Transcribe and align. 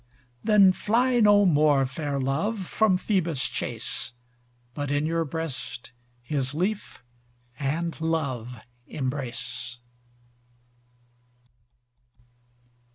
Then 0.43 0.71
fly 0.73 1.19
no 1.19 1.45
more 1.45 1.85
fair 1.85 2.19
love 2.19 2.57
from 2.65 2.97
Phoebus' 2.97 3.47
chace, 3.47 4.13
But 4.73 4.89
in 4.89 5.05
your 5.05 5.25
breast 5.25 5.91
his 6.23 6.55
leaf 6.55 7.03
and 7.59 8.01
love 8.01 8.57
embrace. 8.87 9.77